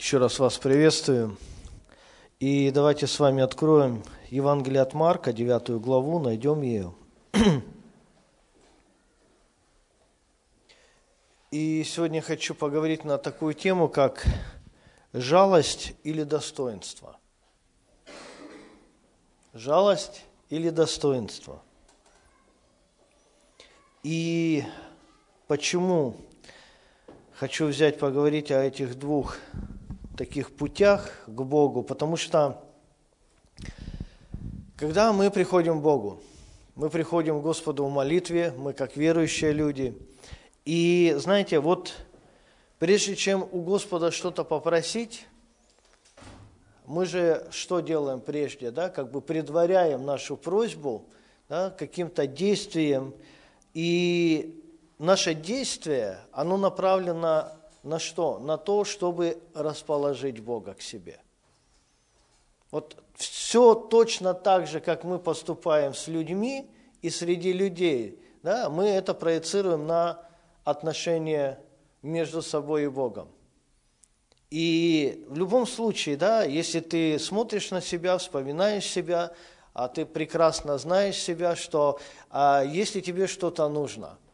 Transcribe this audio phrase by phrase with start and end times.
[0.00, 1.36] Еще раз вас приветствую.
[2.38, 6.94] И давайте с вами откроем Евангелие от Марка, 9 главу, найдем ее.
[11.50, 14.24] И сегодня хочу поговорить на такую тему, как
[15.12, 17.18] жалость или достоинство.
[19.52, 21.62] Жалость или достоинство.
[24.02, 24.64] И
[25.46, 26.16] почему
[27.34, 29.36] хочу взять поговорить о этих двух
[30.20, 32.62] таких путях к Богу, потому что
[34.76, 36.20] когда мы приходим к Богу,
[36.74, 39.96] мы приходим к Господу в молитве, мы как верующие люди,
[40.66, 41.94] и знаете, вот
[42.78, 45.26] прежде чем у Господа что-то попросить,
[46.84, 51.06] мы же что делаем прежде, да, как бы предваряем нашу просьбу
[51.48, 53.14] да, каким-то действием,
[53.72, 54.62] и
[54.98, 57.52] наше действие, оно направлено
[57.82, 58.38] на что?
[58.38, 61.20] На то, чтобы расположить Бога к себе.
[62.70, 66.70] Вот все точно так же, как мы поступаем с людьми
[67.02, 70.22] и среди людей, да, мы это проецируем на
[70.64, 71.60] отношения
[72.02, 73.28] между собой и Богом.
[74.50, 79.32] И в любом случае, да, если ты смотришь на себя, вспоминаешь себя,
[79.72, 82.00] а ты прекрасно знаешь себя, что
[82.30, 84.18] а, если тебе что-то нужно–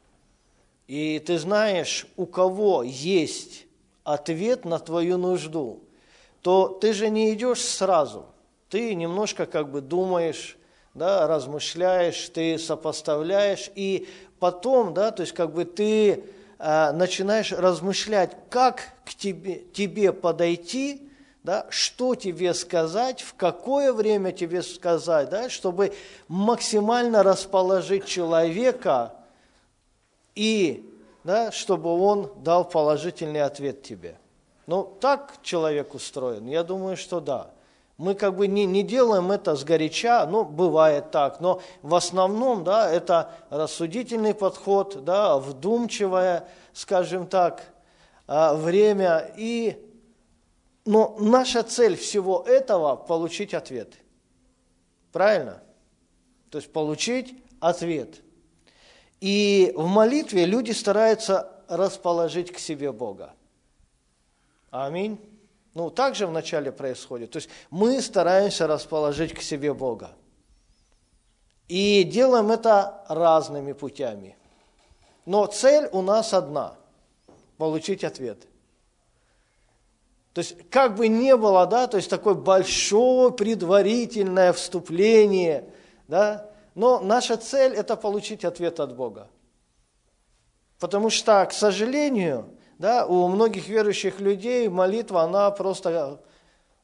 [0.87, 3.67] и ты знаешь, у кого есть
[4.05, 5.83] ответ на твою нужду,
[6.43, 8.27] то ты же не идешь сразу.
[8.69, 10.57] Ты немножко как бы думаешь,
[10.95, 16.25] да, размышляешь, ты сопоставляешь, и потом, да, то есть как бы ты
[16.59, 21.11] э, начинаешь размышлять, как к тебе, тебе подойти,
[21.43, 25.93] да, что тебе сказать, в какое время тебе сказать, да, чтобы
[26.29, 29.13] максимально расположить человека
[30.37, 30.89] и
[31.25, 34.17] да, чтобы он дал положительный ответ тебе.
[34.67, 36.47] Ну, так человек устроен?
[36.47, 37.51] Я думаю, что да.
[37.99, 42.91] Мы как бы не, не делаем это сгоряча, ну, бывает так, но в основном, да,
[42.91, 47.65] это рассудительный подход, да, вдумчивое, скажем так,
[48.27, 49.33] а, время.
[49.37, 49.83] И,
[50.85, 53.95] но наша цель всего этого– получить ответ.
[55.11, 55.63] Правильно?
[56.51, 58.21] То есть получить ответ–
[59.21, 63.33] и в молитве люди стараются расположить к себе Бога.
[64.71, 65.19] Аминь.
[65.75, 67.31] Ну, так же вначале происходит.
[67.31, 70.11] То есть мы стараемся расположить к себе Бога.
[71.69, 74.37] И делаем это разными путями.
[75.25, 76.75] Но цель у нас одна–
[77.59, 78.47] получить ответ.
[80.33, 85.65] То есть, как бы не было, да, то есть такое большое предварительное вступление,
[86.09, 89.29] да, но наша цель– это получить ответ от Бога.
[90.79, 96.23] Потому что, к сожалению, да, у многих верующих людей молитва, она просто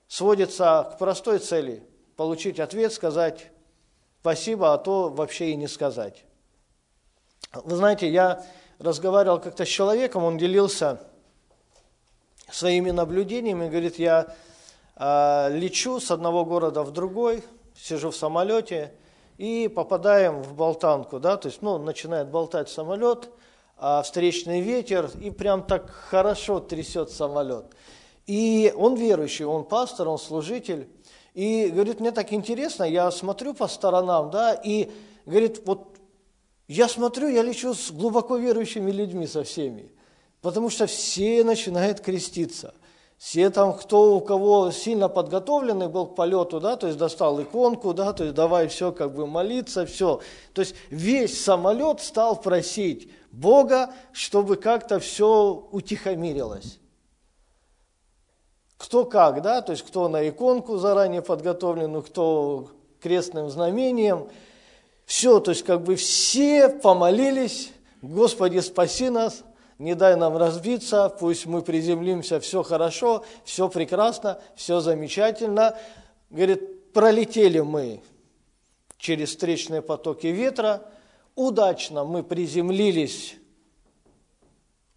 [0.08, 1.86] сводится к простой цели–
[2.16, 3.50] получить ответ, сказать
[4.20, 6.24] спасибо, а то вообще и не сказать.
[7.52, 8.46] Вы знаете, я
[8.78, 11.00] разговаривал как-то с человеком, он делился
[12.48, 14.34] своими наблюдениями, говорит, я
[14.94, 17.42] э, лечу с одного города в другой,
[17.76, 18.94] сижу в самолете,
[19.42, 23.28] и попадаем в болтанку, да, то есть, ну, начинает болтать самолет,
[23.76, 27.64] а встречный ветер, и прям так хорошо трясет самолет.
[28.28, 30.88] И он верующий, он пастор, он служитель,
[31.34, 34.92] и говорит, мне так интересно, я смотрю по сторонам, да, и
[35.26, 35.96] говорит, вот
[36.68, 39.90] я смотрю, я лечу с глубоко верующими людьми со всеми,
[40.40, 42.74] потому что все начинают креститься.
[43.22, 47.94] Все там, кто у кого сильно подготовленный был к полету, да, то есть достал иконку,
[47.94, 50.20] да, то есть давай все как бы молиться, все.
[50.52, 56.80] То есть весь самолет стал просить Бога, чтобы как-то все утихомирилось.
[58.76, 64.26] Кто как, да, то есть кто на иконку заранее подготовленную, кто крестным знамением.
[65.06, 67.70] Все, то есть как бы все помолились,
[68.02, 69.44] Господи, спаси нас–
[69.82, 75.76] не дай нам разбиться, пусть мы приземлимся, все хорошо, все прекрасно, все замечательно.
[76.30, 78.00] Говорит, пролетели мы
[78.96, 80.84] через встречные потоки ветра,
[81.34, 83.34] удачно мы приземлились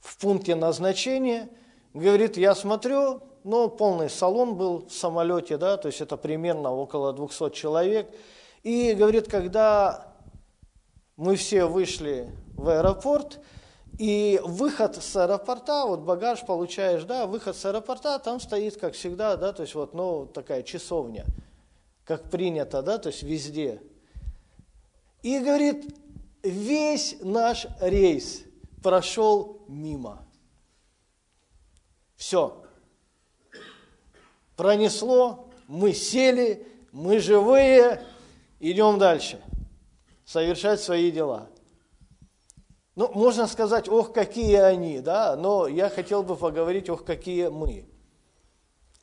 [0.02, 1.50] в пункте назначения.
[1.96, 7.12] Говорит, я смотрю, ну, полный салон был в самолете, да, то есть это примерно около
[7.12, 8.14] 200 человек.
[8.62, 10.14] И, говорит, когда
[11.18, 13.40] мы все вышли в аэропорт,
[13.98, 19.38] и выход с аэропорта, вот багаж получаешь, да, выход с аэропорта, там стоит, как всегда,
[19.38, 21.26] да, то есть вот, ну, такая часовня,
[22.04, 23.82] как принято, да, то есть везде.
[25.22, 25.96] И говорит,
[26.44, 28.44] весь наш рейс
[28.84, 30.26] прошел мимо.
[32.16, 32.64] Все.
[34.56, 38.06] Пронесло, мы сели, мы живые,
[38.60, 39.42] идем дальше,
[40.26, 41.50] совершать свои дела.
[42.96, 47.86] Ну, можно сказать, ох, какие они, да, но я хотел бы поговорить, ох, какие мы.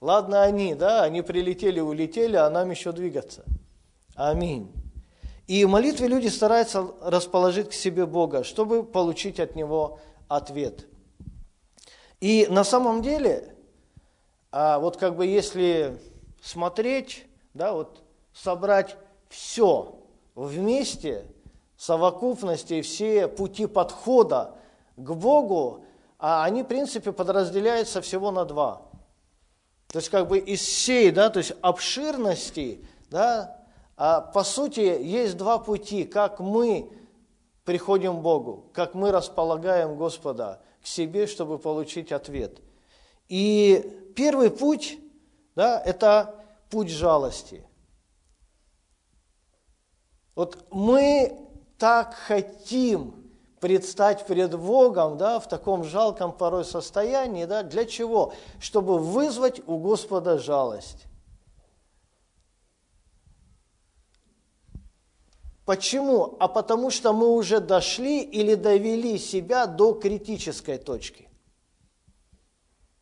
[0.01, 3.45] Ладно они, да, они прилетели, улетели, а нам еще двигаться.
[4.15, 4.73] Аминь.
[5.47, 10.87] И в молитве люди стараются расположить к себе Бога, чтобы получить от Него ответ.
[12.21, 13.55] И на самом деле,
[14.51, 15.99] а вот как бы если
[16.41, 18.03] смотреть, да, вот
[18.33, 18.97] собрать
[19.29, 19.99] все
[20.35, 21.27] вместе,
[21.83, 24.55] совокупности, все пути подхода
[24.97, 25.85] к Богу,
[26.17, 28.83] а они, в принципе, подразделяются всего на два.
[29.89, 33.59] То есть, как бы из всей, да, то есть обширности, да,
[33.97, 36.89] а по сути, есть два пути, как мы
[37.65, 42.61] приходим к Богу, как мы располагаем Господа к себе, чтобы получить ответ.
[43.29, 45.01] И первый путь,
[45.57, 46.37] да, это
[46.71, 47.67] путь жалости.
[50.37, 51.42] Вот мы
[51.83, 53.13] так хотим
[53.59, 58.35] предстать пред Богом, да, в таком жалком порой состоянии, да, для чего?
[58.61, 61.07] Чтобы вызвать у Господа жалость.
[65.65, 66.37] Почему?
[66.39, 71.29] А потому что мы уже дошли или довели себя до критической точки.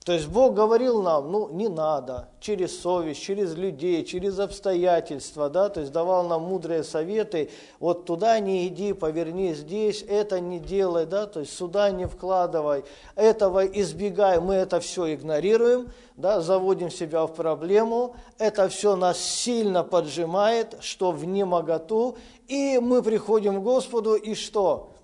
[0.02, 5.68] То есть Бог говорил нам, ну не надо, через совесть, через людей, через обстоятельства, да,
[5.68, 7.50] то есть давал нам мудрые советы,
[7.80, 12.84] вот туда не иди, поверни здесь, это не делай, да, то есть сюда не вкладывай,
[13.14, 19.84] этого избегай, мы это все игнорируем, да, заводим себя в проблему, это все нас сильно
[19.84, 22.16] поджимает, что в немоготу,
[22.48, 24.94] и мы приходим к Господу, и что?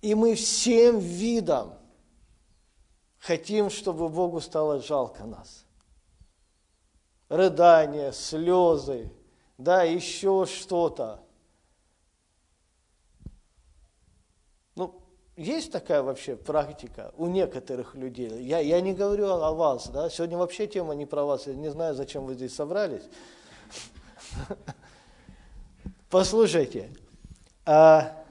[0.00, 1.74] И мы всем видом,
[3.24, 5.64] хотим, чтобы Богу стало жалко нас.
[7.28, 9.10] Рыдания, слезы,
[9.56, 11.20] да, еще что-то.
[14.76, 15.00] Ну,
[15.36, 18.42] есть такая вообще практика у некоторых людей.
[18.42, 21.70] Я, я не говорю о вас, да, сегодня вообще тема не про вас, я не
[21.70, 23.04] знаю, зачем вы здесь собрались.
[26.10, 26.90] Послушайте,
[27.64, 28.23] а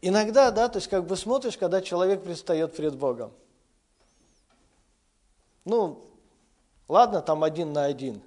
[0.00, 3.32] Иногда, да, то есть как бы смотришь, когда человек предстает пред Богом.
[5.64, 6.04] Ну,
[6.86, 8.22] ладно, там один на один,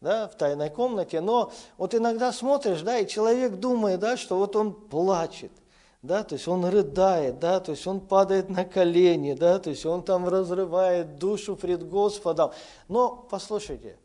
[0.00, 4.56] да, в тайной комнате, но вот иногда смотришь, да, и человек думает, да, что вот
[4.56, 5.52] он плачет,
[6.00, 9.84] да, то есть он рыдает, да, то есть он падает на колени, да, то есть
[9.84, 12.52] он там разрывает душу пред Господом.
[12.88, 13.98] Но, послушайте,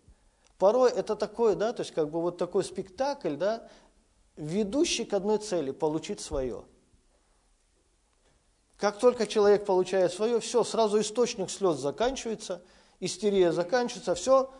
[0.59, 3.65] порой это такой, да, то есть как бы вот такой спектакль, да,
[4.36, 6.63] ведущий к одной цели– получить свое–
[8.78, 12.62] как только человек получает свое, все, сразу источник слез заканчивается,
[13.00, 14.52] истерия заканчивается, все,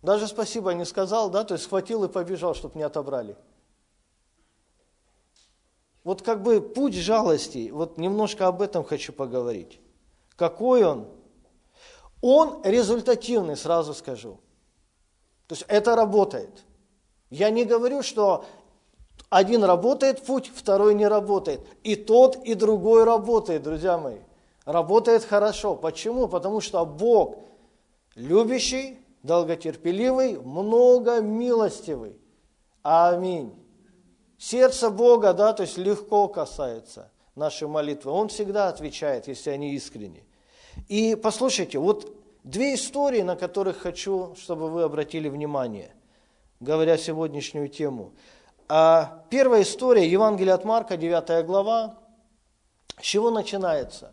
[0.00, 3.36] даже спасибо не сказал, да, то есть схватил и побежал, чтобы не отобрали.
[6.04, 9.80] Вот как бы путь жалости, вот немножко об этом хочу поговорить.
[10.36, 11.08] Какой он?
[12.22, 14.40] Он результативный, сразу скажу.
[15.48, 16.64] То есть это работает.
[17.30, 18.44] Я не говорю, что
[19.30, 21.60] один работает путь, второй не работает.
[21.82, 24.18] И тот, и другой работает, друзья мои.
[24.64, 25.76] Работает хорошо.
[25.76, 26.28] Почему?
[26.28, 27.36] Потому что Бог
[28.14, 32.16] любящий, долготерпеливый, много милостивый.
[32.82, 33.54] Аминь.
[34.38, 38.12] Сердце Бога, да, то есть легко касается нашей молитвы.
[38.12, 40.24] Он всегда отвечает, если они искренни.
[40.86, 42.10] И послушайте, вот
[42.44, 45.90] две истории, на которых хочу, чтобы вы обратили внимание,
[46.60, 48.14] говоря сегодняшнюю тему–
[48.68, 51.96] первая история, Евангелие от Марка, 9 глава,
[52.98, 54.12] с чего начинается?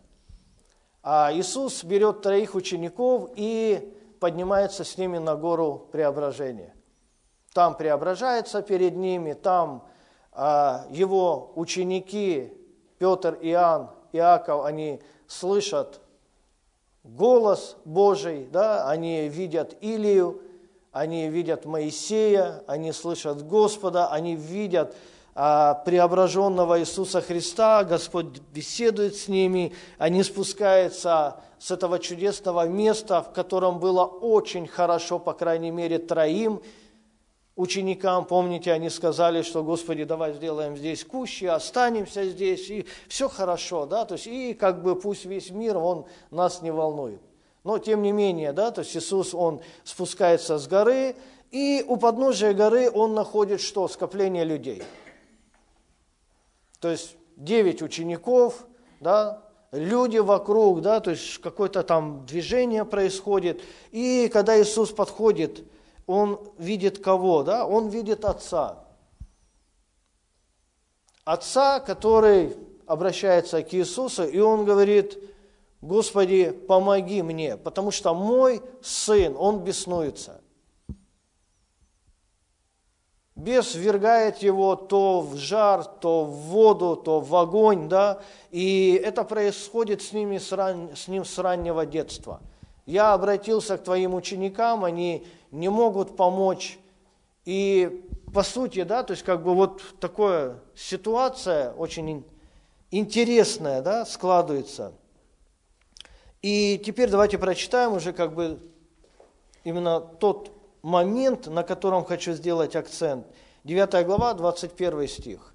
[1.02, 6.74] А Иисус берет троих учеников и поднимается с ними на гору преображения.
[7.52, 9.86] Там преображается перед ними, там
[10.32, 12.52] а, его ученики
[12.98, 16.00] Петр, Иоанн, Иаков, они слышат
[17.04, 20.40] голос Божий, да, они видят Илию,
[20.96, 24.96] они видят Моисея, они слышат Господа, они видят
[25.34, 33.34] а, преображенного Иисуса Христа, Господь беседует с ними, они спускаются с этого чудесного места, в
[33.34, 36.62] котором было очень хорошо, по крайней мере, троим
[37.56, 38.24] ученикам.
[38.24, 44.06] Помните, они сказали, что, Господи, давай сделаем здесь кущи, останемся здесь, и все хорошо, да,
[44.06, 47.20] то есть, и как бы пусть весь мир, он нас не волнует.
[47.66, 51.16] Но тем не менее, да, то есть Иисус, Он спускается с горы,
[51.50, 53.88] и у подножия горы Он находит что?
[53.88, 54.84] Скопление людей.
[56.78, 58.64] То есть девять учеников,
[59.00, 59.42] да,
[59.72, 63.60] люди вокруг, да, то есть какое-то там движение происходит.
[63.90, 65.64] И когда Иисус подходит,
[66.06, 67.66] Он видит кого, да?
[67.66, 68.84] Он видит Отца.
[71.24, 72.56] Отца, который
[72.86, 75.18] обращается к Иисусу, и он говорит,
[75.86, 80.40] Господи, помоги мне, потому что мой сын, он беснуется.
[83.36, 89.22] Бес ввергает его то в жар, то в воду, то в огонь, да, и это
[89.22, 90.96] происходит с, ними с, ран...
[90.96, 92.40] с ним с раннего детства.
[92.84, 96.80] Я обратился к твоим ученикам, они не могут помочь,
[97.44, 102.24] и по сути, да, то есть как бы вот такая ситуация очень
[102.90, 104.92] интересная, да, складывается.
[106.42, 108.60] И теперь давайте прочитаем уже как бы
[109.64, 110.52] именно тот
[110.82, 113.26] момент, на котором хочу сделать акцент.
[113.64, 115.52] 9 глава, 21 стих.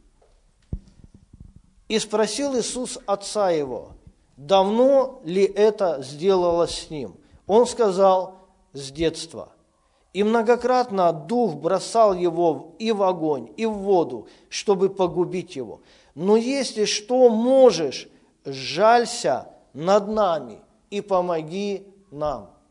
[1.88, 3.92] «И спросил Иисус отца его,
[4.36, 7.16] давно ли это сделалось с ним?
[7.48, 8.42] Он сказал,
[8.74, 9.50] с детства.
[10.14, 15.82] И многократно дух бросал его и в огонь, и в воду, чтобы погубить его.
[16.16, 18.10] Но если что можешь,
[18.44, 20.60] жалься над нами
[20.92, 22.62] и помоги нам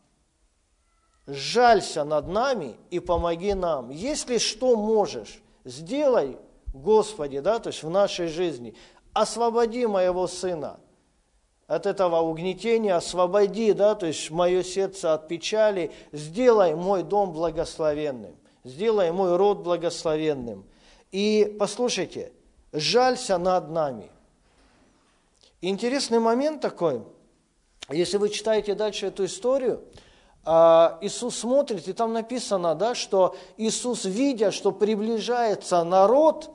[1.27, 3.89] жалься над нами и помоги нам.
[3.89, 6.37] Если что можешь, сделай,
[6.73, 8.75] Господи, да, то есть в нашей жизни,
[9.13, 10.79] освободи моего сына
[11.67, 18.35] от этого угнетения, освободи, да, то есть мое сердце от печали, сделай мой дом благословенным,
[18.63, 20.65] сделай мой род благословенным.
[21.11, 22.31] И послушайте,
[22.71, 24.09] жалься над нами.
[25.61, 27.03] Интересный момент такой,
[27.93, 29.83] если вы читаете дальше эту историю–
[30.43, 36.49] а, Иисус смотрит, и там написано, да, что Иисус, видя, что приближается народ,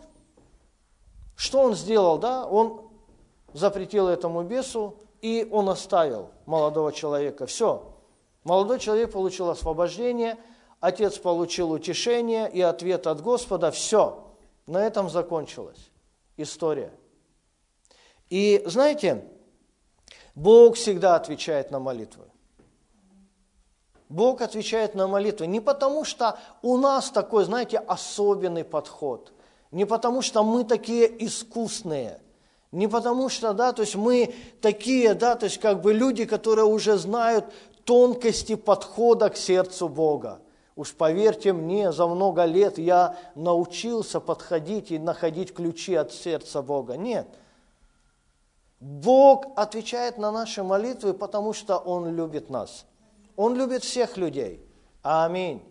[1.36, 2.18] что Он сделал?
[2.18, 2.46] Да?
[2.46, 2.90] Он
[3.52, 7.46] запретил этому бесу, и он оставил молодого человека.
[7.46, 7.94] Все.
[8.44, 10.36] Молодой человек получил освобождение,
[10.80, 13.70] отец получил утешение и ответ от Господа.
[13.70, 14.24] Все.
[14.66, 15.90] На этом закончилась
[16.36, 16.92] история.
[18.28, 19.24] И знаете,
[20.36, 22.24] Бог всегда отвечает на молитвы.
[24.08, 29.32] Бог отвечает на молитвы не потому, что у нас такой, знаете, особенный подход,
[29.72, 32.20] не потому, что мы такие искусные,
[32.70, 36.66] не потому что, да, то есть мы такие, да, то есть как бы люди, которые
[36.66, 37.46] уже знают
[37.84, 40.40] тонкости подхода к сердцу Бога.
[40.76, 46.98] Уж поверьте мне, за много лет я научился подходить и находить ключи от сердца Бога.
[46.98, 47.26] Нет.
[48.80, 52.86] Бог отвечает на наши молитвы, потому что Он любит нас–
[53.36, 54.60] он любит всех людей.
[55.02, 55.62] Аминь.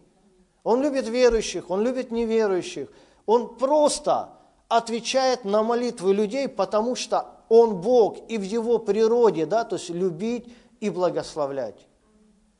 [0.63, 2.89] Он любит верующих, он любит неверующих.
[3.25, 4.29] Он просто
[4.67, 9.89] отвечает на молитвы людей, потому что он Бог, и в его природе, да, то есть
[9.89, 10.47] любить
[10.79, 11.87] и благословлять.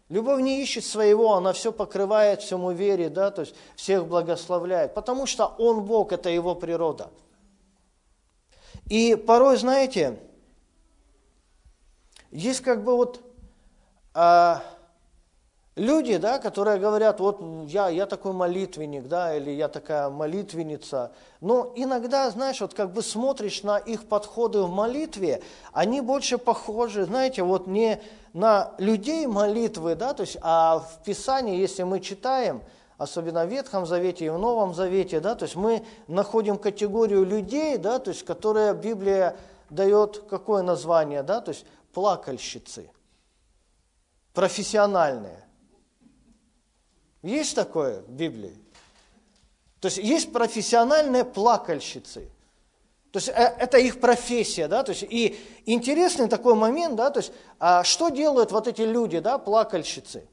[0.10, 5.26] Любовь не ищет своего, она все покрывает, всему верит, да, то есть всех благословляет, потому
[5.26, 7.10] что он Бог, это его природа.
[8.88, 10.20] И порой, знаете,
[12.36, 13.22] есть как бы вот
[14.14, 14.62] а,
[15.76, 21.12] Люди, да, которые говорят, вот я, я такой молитвенник, да, или я такая молитвенница,
[21.42, 25.42] но иногда, знаешь, вот как бы смотришь на их подходы в молитве,
[25.74, 28.02] они больше похожи, знаете, вот не
[28.32, 32.62] на людей молитвы, да, то есть, а в Писании, если мы читаем,
[32.98, 37.76] особенно в Ветхом Завете и в Новом Завете, да, то есть мы находим категорию людей,
[37.78, 39.36] да, то есть, которые Библия
[39.70, 41.66] дает какое название, да, то есть
[41.96, 42.92] плакальщицы,
[44.34, 45.44] профессиональные.
[47.24, 48.56] Есть такое в Библии?
[49.80, 52.30] То есть есть профессиональные плакальщицы.
[53.12, 57.22] То есть э, это их профессия, да, то есть и интересный такой момент, да, то
[57.22, 60.28] есть а что делают вот эти люди, да, плакальщицы?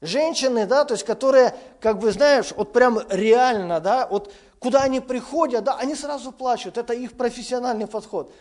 [0.00, 4.98] Женщины, да, то есть которые, как бы, знаешь, вот прям реально, да, вот куда они
[4.98, 8.34] приходят, да, они сразу плачут, это их профессиональный подход.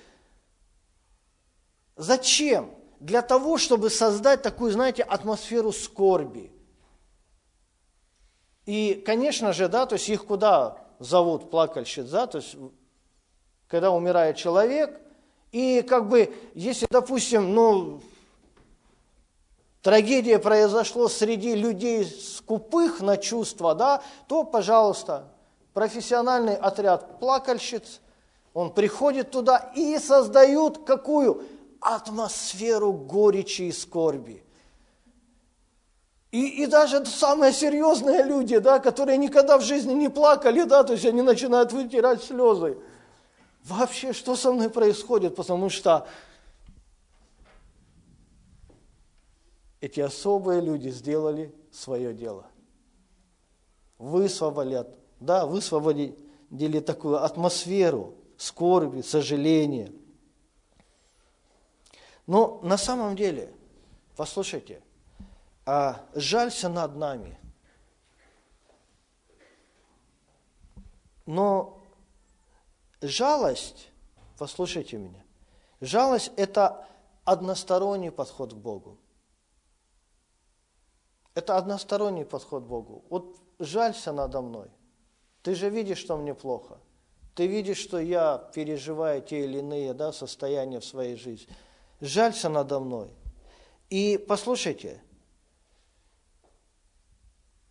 [1.95, 2.71] Зачем?
[2.99, 6.51] Для того, чтобы создать такую, знаете, атмосферу скорби–
[8.65, 12.55] и, конечно же, да, то есть их куда зовут плакальщиц, да, то есть
[13.67, 14.99] когда умирает человек,
[15.51, 18.01] и как бы, если, допустим, ну,
[19.81, 25.27] трагедия произошла среди людей скупых на чувства, да, то, пожалуйста,
[25.73, 27.99] профессиональный отряд плакальщиц,
[28.53, 31.43] он приходит туда и создают какую?
[31.83, 34.43] Атмосферу горечи и скорби.
[36.31, 40.93] И, и даже самые серьезные люди, да, которые никогда в жизни не плакали, да, то
[40.93, 42.77] есть они начинают вытирать слезы.
[43.63, 45.35] Вообще, что со мной происходит?
[45.35, 46.07] Потому что
[49.79, 52.47] эти особые люди сделали свое дело.
[53.99, 54.87] Высвободили,
[55.19, 59.91] да, высвободили такую атмосферу скорби, сожаления.
[62.27, 63.53] Но на самом деле,
[64.15, 64.81] послушайте,
[65.65, 67.37] а жалься над нами.
[71.25, 71.81] Но
[73.01, 73.89] жалость,
[74.37, 75.23] послушайте меня,
[75.79, 76.87] жалость– это
[77.23, 78.97] односторонний подход к Богу.
[81.33, 83.03] Это односторонний подход к Богу.
[83.09, 84.69] Вот жалься надо мной.
[85.41, 86.77] Ты же видишь, что мне плохо.
[87.35, 91.53] Ты видишь, что я переживаю те или иные да, состояния в своей жизни.
[92.03, 93.09] Жалься надо мной.
[93.89, 95.01] И послушайте,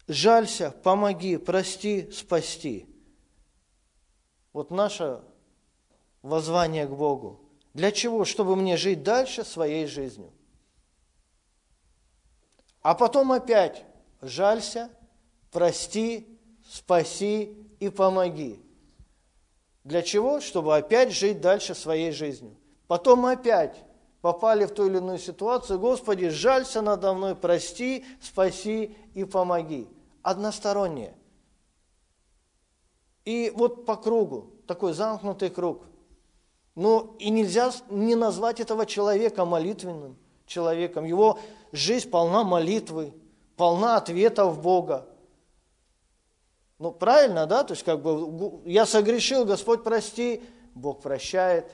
[0.09, 2.87] жалься, помоги, прости, спасти.
[4.55, 5.23] Вот наше
[6.23, 7.43] воззвание к Богу.
[7.75, 8.25] Для чего?
[8.25, 10.33] Чтобы мне жить дальше своей жизнью.
[12.81, 13.85] А потом опять
[14.23, 14.89] жалься,
[15.51, 18.59] прости, спаси и помоги.
[19.85, 20.41] Для чего?
[20.41, 22.57] Чтобы опять жить дальше своей жизнью.
[22.87, 23.85] Потом опять
[24.23, 29.89] попали в ту или иную ситуацию, Господи, жалься надо мной, прости, спаси и помоги.
[30.23, 31.15] Одностороннее.
[33.25, 35.83] И вот по кругу, такой замкнутый круг.
[36.75, 41.05] Ну и нельзя не назвать этого человека молитвенным человеком.
[41.05, 41.39] Его
[41.73, 43.13] жизнь полна молитвы,
[43.57, 45.07] полна ответов Бога.
[46.79, 47.63] Ну, правильно, да?
[47.65, 50.43] То есть, как бы, я согрешил, Господь, прости,
[50.75, 51.71] Бог прощает.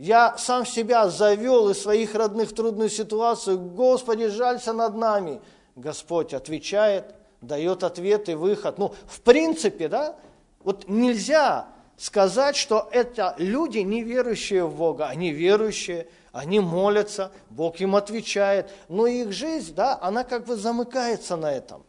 [0.00, 5.42] Я сам себя завел из своих родных в трудную ситуацию, Господи, жалься над нами.
[5.76, 8.78] Господь отвечает, дает ответ и выход.
[8.78, 10.16] Ну, в принципе, да,
[10.64, 17.80] вот нельзя сказать, что это люди, не верующие в Бога, они верующие– они молятся, Бог
[17.80, 21.84] им отвечает, но их жизнь, да, она как бы замыкается на этом.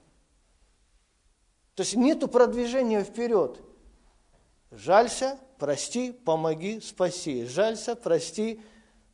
[1.76, 3.60] То есть нету продвижения вперед.
[4.72, 7.46] Жалься, прости, помоги, спаси.
[7.46, 8.62] Жалься, прости,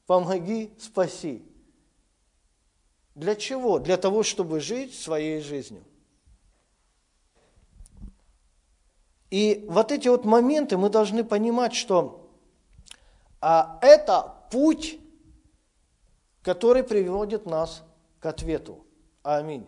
[0.06, 1.44] помоги, спаси.
[3.16, 3.80] Для чего?
[3.80, 5.84] Для того, чтобы жить своей жизнью.
[9.30, 12.32] И вот эти вот моменты мы должны понимать, что
[13.42, 15.00] а, это путь
[16.48, 17.84] который приводит нас
[18.22, 18.86] к ответу.
[19.22, 19.68] Аминь.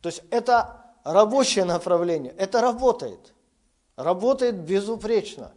[0.00, 3.33] То есть это рабочее направление, это работает.
[3.96, 5.52] Работает безупречно.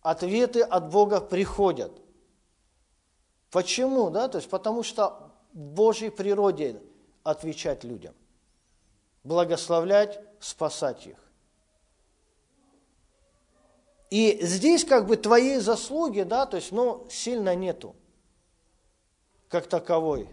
[0.00, 1.92] Ответы от Бога приходят.
[3.50, 4.10] Почему?
[4.10, 4.28] Да?
[4.28, 6.80] То есть потому что в Божьей природе
[7.22, 8.14] отвечать людям,
[9.24, 11.18] благословлять, спасать их.
[14.10, 17.94] И здесь как бы твоей заслуги, да, то есть, ну, сильно нету
[19.48, 20.28] как таковой.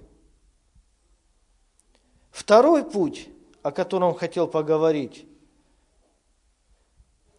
[2.32, 3.30] Второй путь,
[3.63, 5.26] о котором хотел поговорить,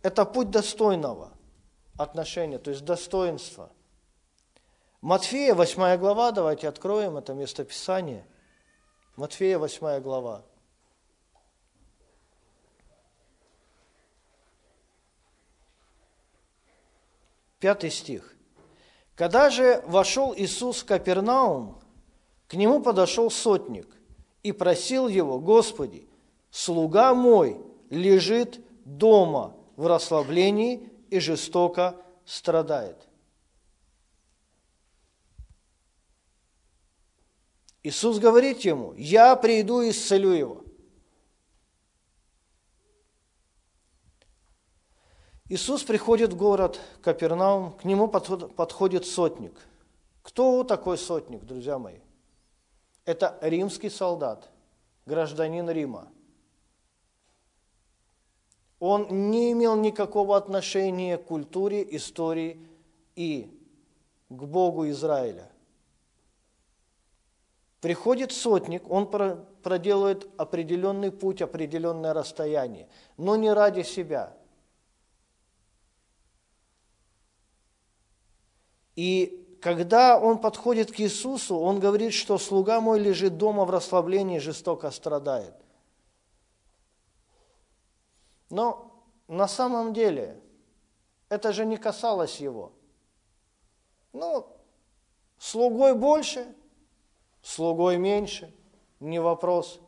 [0.06, 1.32] это путь достойного
[1.98, 3.72] отношения, то есть достоинства.
[5.00, 8.24] Матфея, 8 глава, давайте откроем это местописание.
[9.16, 10.44] Матфея, 8 глава.
[17.58, 18.32] Пятый стих.
[19.16, 21.82] Когда же вошел Иисус в Капернаум,
[22.46, 23.88] к нему подошел сотник
[24.44, 26.08] и просил его, «Господи,
[26.52, 33.06] слуга мой лежит дома в расслаблении и жестоко страдает».
[37.82, 40.64] Иисус говорит ему, «Я приду и исцелю его».
[45.48, 49.56] Иисус приходит в город Капернаум, к нему подходит сотник.
[50.22, 52.00] Кто такой сотник, друзья мои?
[53.04, 54.50] Это римский солдат,
[55.06, 56.10] гражданин Рима.
[58.78, 62.66] Он не имел никакого отношения к культуре, истории
[63.14, 63.50] и
[64.28, 65.50] к Богу Израиля.
[67.80, 69.06] Приходит сотник, он
[69.62, 74.34] проделывает определенный путь, определенное расстояние, но не ради себя–
[78.96, 84.38] И когда он подходит к Иисусу, он говорит, что слуга мой лежит дома в расслаблении,
[84.38, 85.54] жестоко страдает.
[88.50, 90.40] Но на самом деле
[91.28, 92.72] это же не касалось его.
[94.12, 94.46] Ну,
[95.38, 96.46] слугой больше,
[97.42, 98.54] слугой меньше,
[99.00, 99.80] не вопрос.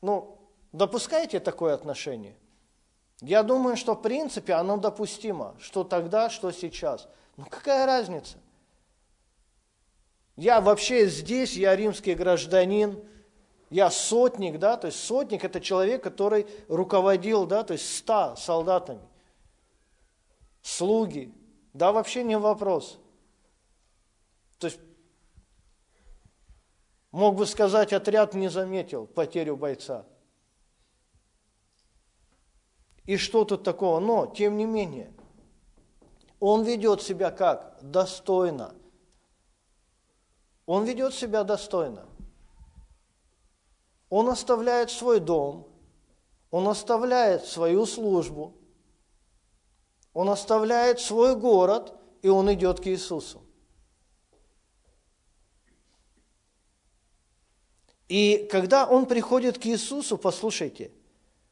[0.00, 0.38] Ну,
[0.72, 2.36] допускаете такое отношение?
[3.20, 7.08] Я думаю, что в принципе оно допустимо, что тогда, что сейчас.
[7.36, 8.38] Ну какая разница?
[10.34, 13.04] Я вообще здесь, я римский гражданин,
[13.72, 19.00] я сотник, да, то есть сотник– это человек, который руководил, да, то есть ста солдатами.
[20.60, 21.34] Слуги,
[21.72, 22.98] да, вообще не вопрос.
[24.58, 24.78] То есть
[27.12, 30.04] мог бы сказать, отряд не заметил потерю бойца.
[33.06, 34.00] И что тут такого?
[34.00, 35.14] Но, тем не менее,
[36.40, 37.78] он ведет себя как?
[37.80, 38.74] Достойно.
[40.66, 42.06] Он ведет себя достойно.
[44.12, 45.66] Он оставляет свой дом,
[46.50, 48.52] он оставляет свою службу,
[50.12, 53.40] он оставляет свой город, и он идет к Иисусу.
[58.06, 60.90] И когда он приходит к Иисусу, послушайте,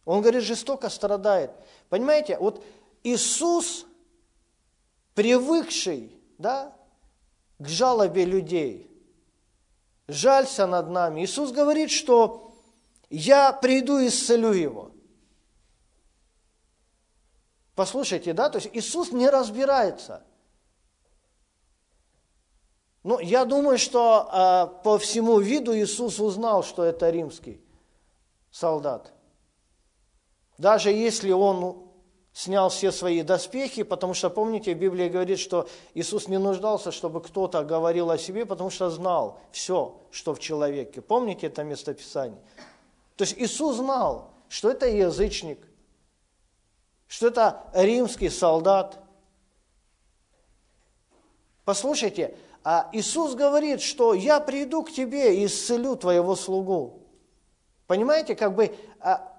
[0.04, 1.52] он говорит, жестоко страдает.
[1.88, 2.62] Понимаете, вот
[3.02, 3.86] Иисус,
[5.14, 6.76] привыкший да,
[7.58, 8.90] к жалобе людей,
[10.08, 11.24] жалься над нами.
[11.24, 12.48] Иисус говорит, что
[13.10, 14.92] я приду и исцелю его.
[17.74, 20.22] Послушайте, да, то есть Иисус не разбирается.
[23.02, 27.60] Ну, я думаю, что э, по всему виду Иисус узнал, что это римский
[28.50, 29.12] солдат.
[30.58, 31.88] Даже если он
[32.34, 37.64] снял все свои доспехи, потому что, помните, Библия говорит, что Иисус не нуждался, чтобы кто-то
[37.64, 41.00] говорил о себе, потому что знал все, что в человеке.
[41.00, 42.40] Помните это местописание?
[43.20, 45.58] То есть Иисус знал, что это язычник,
[47.06, 48.98] что это римский солдат.
[51.66, 57.02] Послушайте, а Иисус говорит, что я приду к тебе и исцелю твоего слугу.
[57.86, 59.38] Понимаете, как бы а,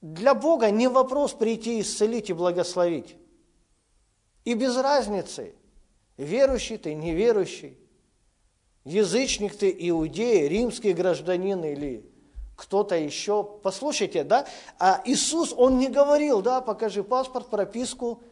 [0.00, 3.16] для Бога не вопрос прийти исцелить и благословить.
[4.44, 5.56] И без разницы,
[6.16, 7.76] верующий ты, неверующий,
[8.84, 12.08] язычник ты, иудей, римский гражданин или
[12.56, 13.44] кто-то еще.
[13.62, 14.46] Послушайте, да,
[14.78, 18.22] а Иисус, Он не говорил, да, покажи паспорт, прописку.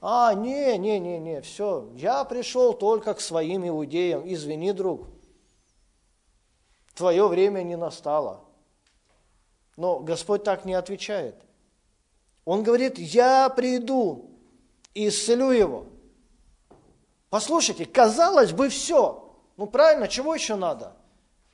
[0.00, 5.06] А, не, не, не, не, все, я пришел только к своим иудеям, извини, друг,
[6.94, 8.40] твое время не настало.
[9.76, 11.36] Но Господь так не отвечает.
[12.44, 14.30] Он говорит, я приду
[14.92, 15.86] и исцелю его.
[17.30, 19.34] Послушайте, казалось бы, все.
[19.56, 20.94] Ну правильно, чего еще надо?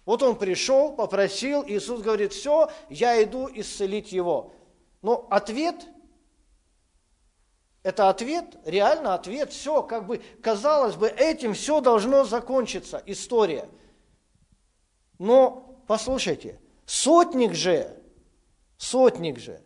[0.04, 4.52] Вот он пришел, попросил, Иисус говорит, все, я иду исцелить его.
[5.02, 5.86] Но ответ,
[7.82, 13.68] это ответ, реально ответ, все, как бы, казалось бы, этим все должно закончиться, история.
[15.18, 17.96] Но, послушайте, сотник же,
[18.76, 19.60] сотник же,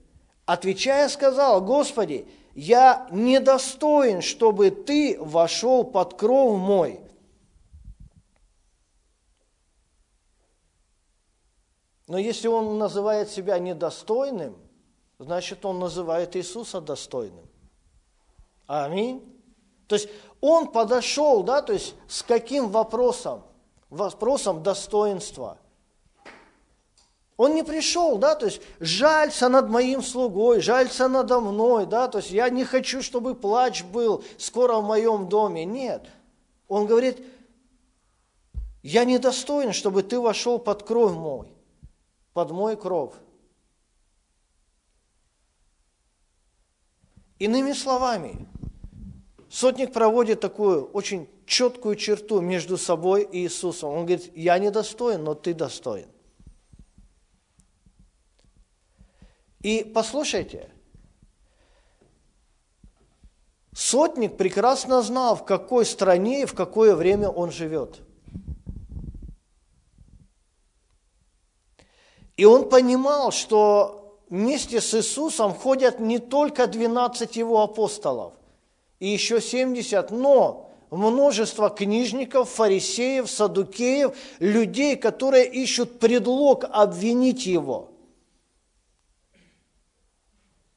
[0.47, 7.01] отвечая, сказал, Господи, я недостоин, чтобы Ты вошел под кров мой.
[12.07, 14.57] Но если он называет себя недостойным,
[15.19, 17.49] значит, он называет Иисуса достойным.
[18.67, 19.23] Аминь.
[19.87, 20.09] То есть
[20.41, 23.43] он подошел, да, то есть с каким вопросом?
[23.89, 25.59] Вопросом достоинства.
[27.37, 32.19] Он не пришел, да, то есть жалься над моим слугой, жалься надо мной, да, то
[32.19, 35.65] есть я не хочу, чтобы плач был скоро в моем доме.
[35.65, 36.07] Нет.
[36.69, 37.25] Он говорит,
[38.83, 41.54] я недостоин, чтобы ты вошел под кровь мой
[42.35, 43.15] под мой кров.
[47.39, 48.49] Иными словами,
[49.49, 53.91] сотник проводит такую очень четкую черту между собой и Иисусом.
[53.91, 56.09] Он говорит, я не достоин, но ты достоин.
[59.61, 60.71] И послушайте,
[63.73, 68.01] сотник прекрасно знал, в какой стране и в какое время он живет–
[72.37, 78.33] И он понимал, что вместе с Иисусом ходят не только 12 его апостолов,
[78.99, 87.91] и еще 70, но множество книжников, фарисеев, садукеев, людей, которые ищут предлог обвинить его.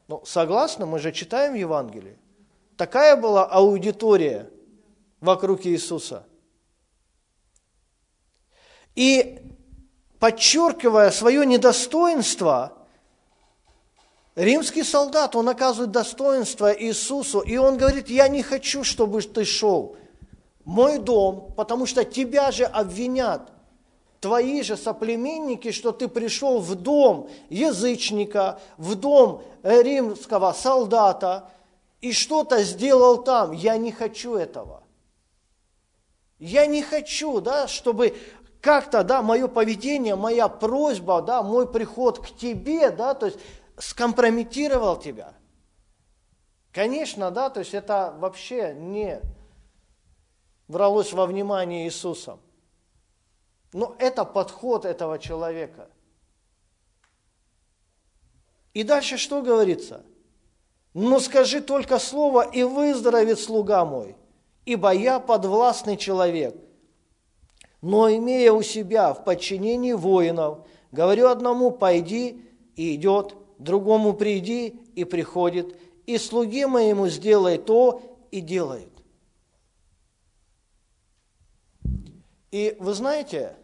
[0.08, 2.18] Ну, согласно, мы же читаем Евангелие.
[2.78, 4.50] Такая была аудитория
[5.20, 6.26] вокруг Иисуса.
[8.96, 9.57] И
[10.20, 12.74] подчеркивая свое недостоинство,
[14.36, 19.96] римский солдат, он оказывает достоинство Иисусу, и он говорит, я не хочу, чтобы ты шел
[20.64, 23.52] мой дом, потому что тебя же обвинят
[24.20, 31.50] твои же соплеменники, что ты пришел в дом язычника, в дом римского солдата
[32.02, 33.52] и что-то сделал там.
[33.52, 34.84] Я не хочу этого.
[36.40, 38.16] Я не хочу, да, чтобы
[38.62, 43.40] как-то, да, мое поведение, моя просьба, да, мой приход к тебе, да, то есть
[43.78, 45.34] скомпрометировал тебя.
[46.72, 49.22] Конечно, да, то есть это вообще не
[50.68, 52.40] бралось во внимание Иисусом.
[53.74, 55.90] Но это подход этого человека.
[58.74, 60.06] И дальше что говорится?
[60.94, 64.16] Но скажи только слово, и выздоровеет слуга мой,
[64.66, 66.56] ибо я подвластный человек.
[67.82, 72.42] Но имея у себя в подчинении воинов, говорю одному, пойди,
[72.76, 78.90] и идет, другому приди, и приходит, и слуге моему сделай то, и делает.
[82.52, 83.56] И вы знаете,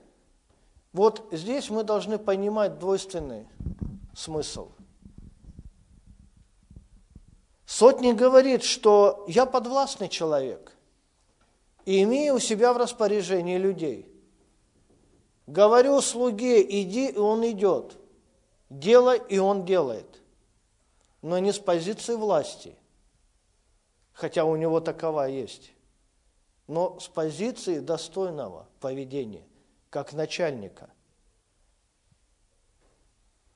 [0.91, 3.47] вот здесь мы должны понимать двойственный
[4.15, 4.69] смысл.
[7.65, 10.72] Сотник говорит, что я подвластный человек
[11.85, 14.07] и имею у себя в распоряжении людей.
[15.47, 17.97] Говорю слуге, иди, и он идет.
[18.69, 20.21] Делай, и он делает.
[21.21, 22.75] Но не с позиции власти,
[24.13, 25.73] хотя у него такова есть
[26.67, 29.43] но с позиции достойного поведения,
[29.89, 30.89] как начальника,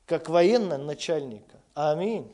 [0.05, 1.59] как военного начальника.
[1.73, 2.33] Аминь.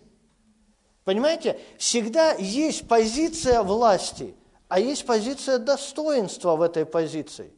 [1.04, 4.36] Понимаете, всегда есть позиция власти,
[4.74, 7.54] а есть позиция достоинства в этой позиции.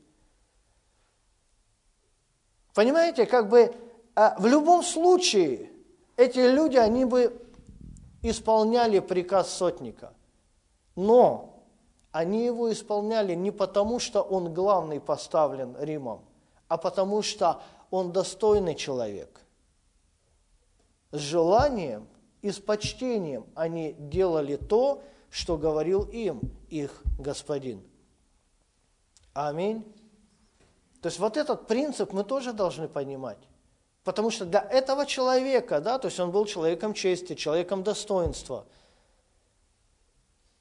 [2.73, 3.73] Понимаете, как бы
[4.15, 5.71] а, в любом случае
[6.17, 7.41] эти люди, они бы
[8.21, 10.11] исполняли приказ сотника.
[10.97, 11.63] Но
[12.11, 16.25] они его исполняли не потому, что он главный поставлен Римом,
[16.67, 19.39] а потому что он достойный человек.
[21.11, 22.09] С желанием
[22.41, 25.14] и с почтением они делали то, что
[25.57, 27.81] говорил им их господин.
[29.33, 29.83] Аминь.
[31.01, 33.37] То есть вот этот принцип мы тоже должны понимать.
[34.03, 38.65] Потому что для этого человека, да, то есть он был человеком чести, человеком достоинства–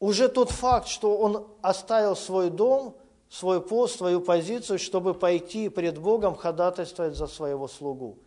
[0.04, 2.94] уже тот факт, что он оставил свой дом,
[3.30, 8.18] свой пост, свою позицию, чтобы пойти пред Богом ходатайствовать за своего слугу.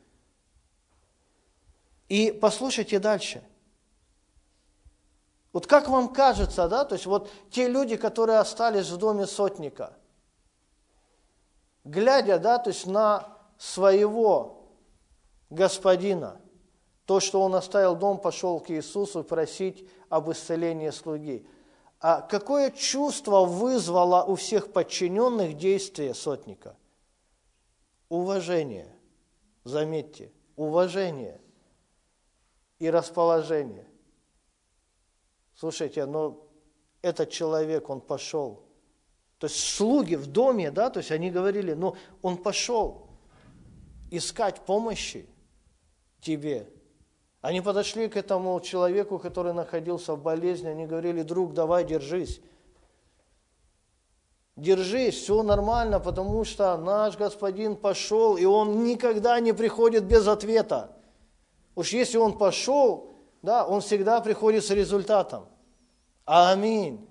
[2.10, 3.44] И послушайте дальше.
[5.58, 9.98] Вот как вам кажется, да, то есть вот те люди, которые остались в доме сотника,
[11.84, 14.67] глядя, да, то есть на своего
[15.50, 16.39] господина,
[17.08, 21.50] то, что он оставил дом, пошел к Иисусу просить об исцелении слуги–
[22.00, 26.78] а какое чувство вызвало у всех подчиненных действие сотника?
[28.10, 28.96] Уважение.
[29.63, 31.41] Заметьте, уважение
[32.78, 33.88] и расположение.
[35.60, 36.48] Слушайте, но
[37.02, 38.63] этот человек, он пошел.
[39.39, 43.08] То есть слуги в доме, да, то есть они говорили, ну, он пошел
[44.12, 45.28] искать помощи
[46.22, 46.70] тебе.
[47.41, 52.39] Они подошли к этому человеку, который находился в болезни, они говорили, друг, давай, держись.
[54.56, 60.96] Держись, все нормально, потому что наш господин пошел, и он никогда не приходит без ответа.
[61.76, 65.45] Уж если он пошел, да, он всегда приходит с результатом.
[66.26, 67.08] Аминь.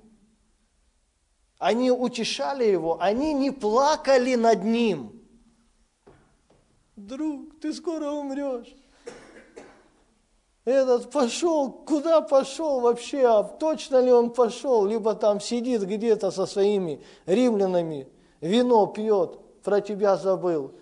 [1.58, 5.22] Они утешали его, они не плакали над ним.
[6.96, 8.74] Друг, ты скоро умрешь.
[10.66, 16.44] Этот пошел, куда пошел вообще, а точно ли он пошел, либо там сидит где-то со
[16.44, 18.08] своими римлянами,
[18.40, 20.72] вино пьет, про тебя забыл.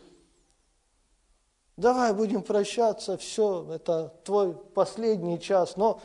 [1.76, 5.76] Давай будем прощаться, все, это твой последний час.
[5.76, 6.00] Но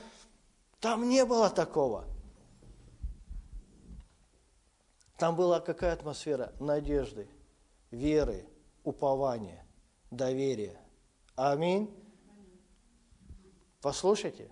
[0.79, 2.05] там не было такого.
[5.17, 7.27] Там была какая атмосфера надежды,
[7.91, 8.47] веры,
[8.83, 9.65] упования,
[10.09, 10.79] доверия.
[11.35, 11.93] Аминь.
[13.81, 14.49] Послушайте,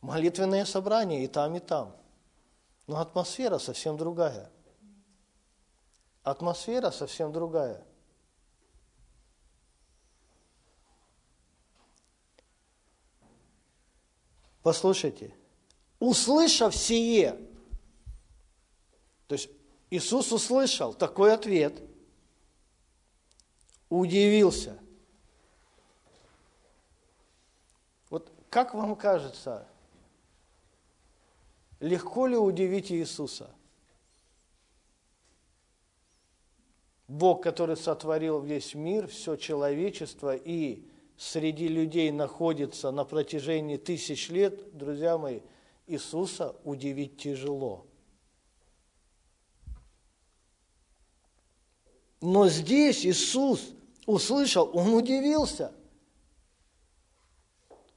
[0.00, 1.94] молитвенное собрание и там, и там.
[2.86, 4.50] Но атмосфера совсем другая.
[6.22, 7.84] Атмосфера совсем другая.
[14.64, 15.36] Послушайте,
[16.00, 17.38] услышав сие,
[19.26, 19.50] то есть
[19.90, 21.82] Иисус услышал такой ответ,
[23.90, 24.80] удивился.
[28.48, 29.68] Как вам кажется,
[31.80, 33.50] легко ли удивить Иисуса?
[37.06, 44.76] Бог, который сотворил весь мир, все человечество и среди людей находится на протяжении тысяч лет,
[44.76, 45.40] друзья мои,
[45.86, 47.86] Иисуса удивить тяжело.
[52.20, 53.60] Но здесь Иисус
[54.06, 55.72] услышал, он удивился.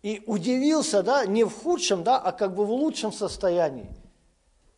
[0.03, 3.89] И удивился, да, не в худшем, да, а как бы в лучшем состоянии.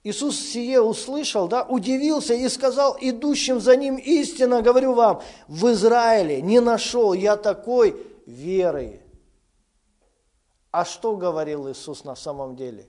[0.04, 6.42] Иисус сие услышал, да, удивился и сказал идущим за ним истинно, говорю вам, в Израиле
[6.42, 9.02] не нашел я такой веры.
[10.72, 12.88] А что говорил Иисус на самом деле?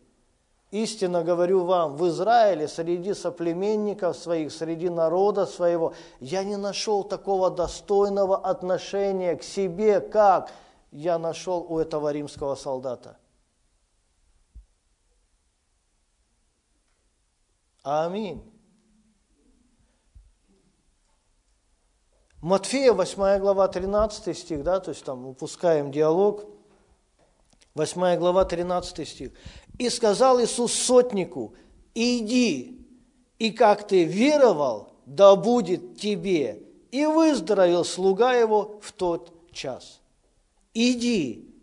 [0.70, 7.50] Истинно говорю вам, в Израиле, среди соплеменников своих, среди народа своего, я не нашел такого
[7.50, 10.52] достойного отношения к себе, как
[10.92, 13.16] я нашел у этого римского солдата.
[17.82, 18.49] Аминь.
[22.40, 26.46] Матфея, 8 глава, 13 стих, да, то есть там упускаем диалог.
[27.74, 29.32] 8 глава, 13 стих.
[29.78, 31.54] «И сказал Иисус сотнику,
[31.94, 32.86] иди,
[33.38, 36.62] и как ты веровал, да будет тебе».
[36.90, 40.00] И выздоровел слуга его в тот час.
[40.74, 41.54] Иди,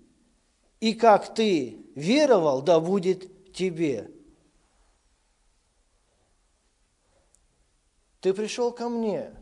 [0.80, 4.10] и как ты веровал, да будет тебе.
[8.22, 9.34] Ты пришел ко мне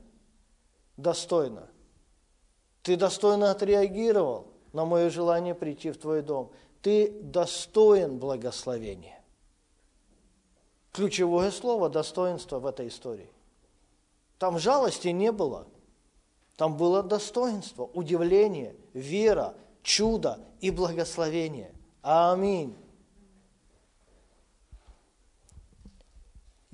[0.97, 1.69] достойно.
[2.81, 6.51] Ты достойно отреагировал на мое желание прийти в твой дом.
[6.81, 9.21] Ты достоин благословения.
[10.91, 13.29] Ключевое слово– достоинство в этой истории.
[14.37, 15.67] Там жалости не было.
[16.57, 21.73] Там было достоинство, удивление, вера, чудо и благословение.
[22.01, 22.75] Аминь.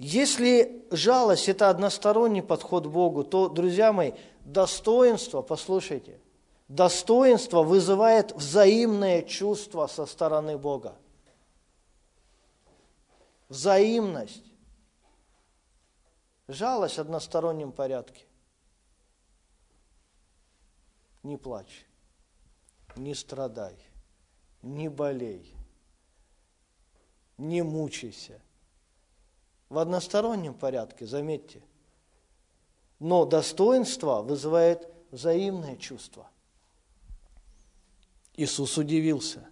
[0.04, 6.20] Если жалость– это односторонний подход к Богу, то, друзья мои, достоинство, послушайте,
[6.68, 10.96] достоинство вызывает взаимное чувство со стороны Бога.
[13.48, 14.52] Взаимность.
[16.48, 18.26] Жалость в одностороннем порядке.
[21.22, 21.86] Не плачь,
[22.96, 23.76] не страдай,
[24.64, 25.56] не болей,
[27.38, 28.42] не мучайся–
[29.72, 31.64] в одностороннем порядке, заметьте.
[33.00, 36.30] Но достоинство вызывает взаимное чувство.
[38.34, 39.48] Иисус удивился.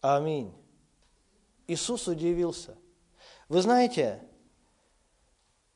[0.00, 0.54] Аминь.
[1.66, 2.76] Иисус удивился.
[3.48, 4.22] Вы знаете,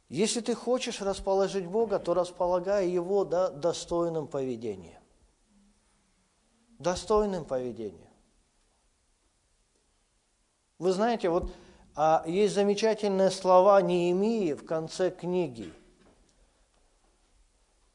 [0.08, 5.02] если ты хочешь расположить Бога, то располагай Его да, достойным поведением.
[6.78, 8.06] Достойным поведением.
[10.78, 11.52] Вы знаете, вот
[11.96, 15.72] а есть замечательные слова Неемии в конце книги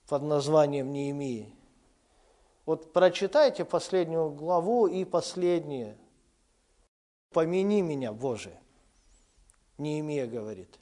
[0.08, 1.54] под названием Неемии.
[2.66, 5.98] Вот прочитайте последнюю главу и последнее.
[7.32, 8.52] «Помяни меня, Боже»,
[9.78, 10.80] Неемия говорит,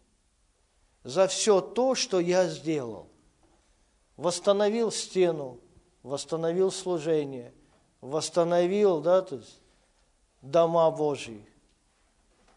[1.04, 3.08] «за все то, что я сделал.
[4.18, 5.60] Восстановил стену,
[6.04, 7.54] восстановил служение,
[8.02, 9.62] восстановил да, то есть,
[10.42, 11.49] дома Божьи,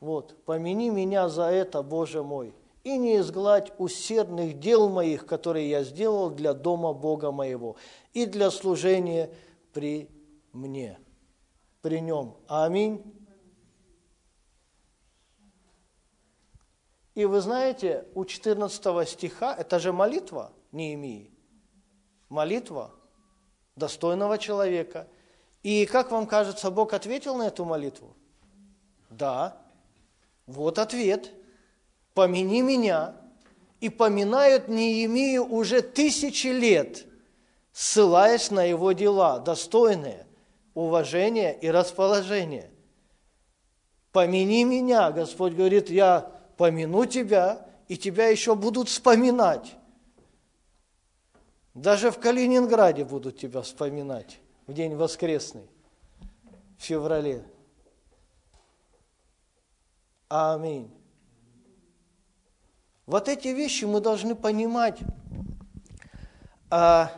[0.02, 5.84] вот, помяни меня за это, Боже мой, и не изгладь усердных дел моих, которые я
[5.84, 7.76] сделал для дома Бога моего
[8.12, 9.30] и для служения
[9.72, 10.10] при
[10.52, 10.98] мне,
[11.82, 12.36] при нем.
[12.48, 13.00] Аминь.
[17.14, 21.30] И вы знаете, у 14 стиха, это же молитва Неемии,
[22.28, 22.90] молитва
[23.76, 25.06] достойного человека.
[25.62, 28.16] И как вам кажется, Бог ответил на эту молитву?
[29.08, 29.61] Да.
[30.52, 31.32] Вот ответ.
[32.14, 33.16] Помяни меня.
[33.80, 37.04] И поминают Неемию уже тысячи лет,
[37.72, 40.26] ссылаясь на его дела, достойные
[40.74, 42.70] уважения и расположения.
[44.12, 49.74] Помяни меня, Господь говорит, я помяну тебя, и тебя еще будут вспоминать.
[51.74, 55.66] Даже в Калининграде будут тебя вспоминать в день воскресный,
[56.78, 57.42] в феврале.
[60.34, 60.90] Аминь.
[63.04, 64.98] Вот эти вещи мы должны понимать.
[66.70, 67.10] А,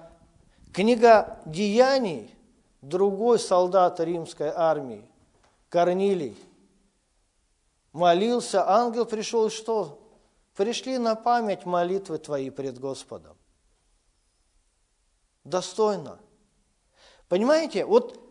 [0.73, 2.29] книга Деяний,
[2.83, 5.09] другой солдат римской армии,
[5.69, 6.37] Корнилий,
[7.93, 10.01] молился, ангел пришел, что?
[10.57, 13.37] Пришли на память молитвы твои пред Господом.
[15.45, 16.19] Достойно.
[17.29, 18.24] Понимаете, вот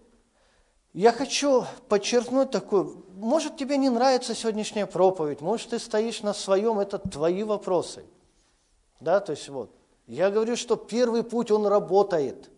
[0.93, 6.79] я хочу подчеркнуть такую, может тебе не нравится сегодняшняя проповедь, может ты стоишь на своем,
[6.79, 8.05] это твои вопросы.
[8.99, 9.71] Да, то есть вот.
[10.05, 12.49] Я говорю, что первый путь, он работает.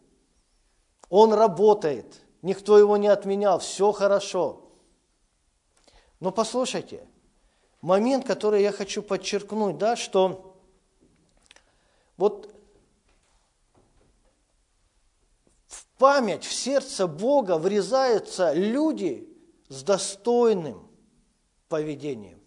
[1.09, 2.21] Он работает.
[2.41, 4.61] Никто его не отменял, все хорошо.
[6.19, 7.07] Но послушайте,
[7.81, 10.55] момент, который я хочу подчеркнуть, да, что
[12.17, 12.54] вот
[15.97, 19.27] память, в сердце Бога врезаются люди
[19.69, 20.87] с достойным
[21.69, 22.39] поведением.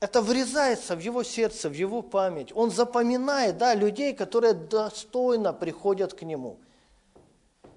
[0.00, 2.50] Это врезается в его сердце, в его память.
[2.54, 6.58] Он запоминает да, людей, которые достойно приходят к нему.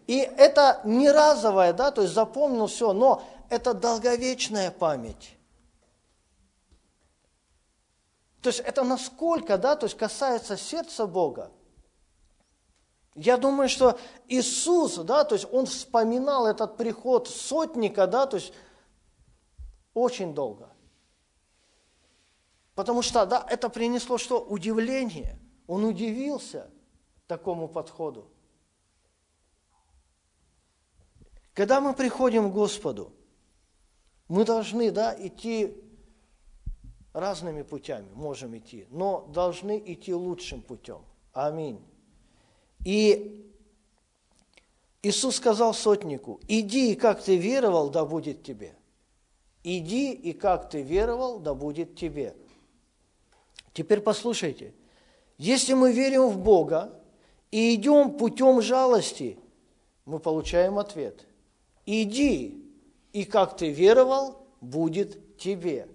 [0.07, 5.35] И это не разовое, да, то есть запомнил все, но это долговечная память.
[8.41, 11.51] То есть это насколько, да, то есть касается сердца Бога.
[13.15, 13.97] Я думаю, что
[14.27, 18.53] Иисус, да, то есть Он вспоминал этот приход сотника, да, то есть
[19.93, 20.69] очень долго.
[22.75, 24.43] Потому что, да, это принесло что?
[24.43, 25.39] Удивление.
[25.65, 26.69] Он удивился
[27.25, 28.29] такому подходу.
[31.53, 33.13] Когда мы приходим к Господу,
[34.27, 35.81] мы должны, да, идти
[37.13, 41.05] разными путями, можем идти, но должны идти лучшим путем.
[41.31, 41.94] Аминь.
[42.85, 43.51] И
[45.01, 48.75] Иисус сказал сотнику, иди, и как ты веровал, да будет тебе.
[49.63, 52.35] Иди, и как ты веровал, да будет тебе.
[53.73, 54.73] Теперь послушайте,
[55.37, 56.93] если мы верим в Бога
[57.51, 59.39] и идем путем жалости,
[60.05, 61.25] мы получаем ответ.
[61.87, 62.63] Иди,
[63.13, 65.87] и как ты веровал, будет тебе.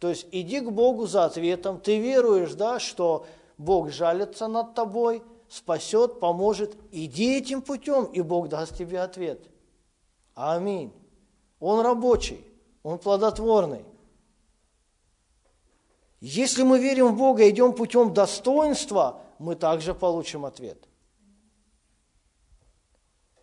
[0.00, 1.80] То есть иди к Богу за ответом.
[1.80, 3.24] Ты веруешь, да, что
[3.56, 6.76] Бог жалится над тобой– спасет, поможет.
[6.90, 9.40] Иди этим путем, и Бог даст тебе ответ.
[10.34, 10.92] Аминь.
[11.60, 12.44] Он рабочий,
[12.82, 13.84] он плодотворный.
[16.20, 20.88] Если мы верим в Бога и идем путем достоинства, мы также получим ответ.